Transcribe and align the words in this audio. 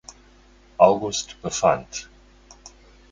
August 0.79 1.39
befand. 1.43 2.07